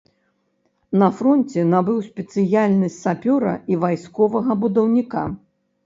[1.01, 5.23] На фронце набыў спецыяльнасць сапёра і вайсковага будаўніка.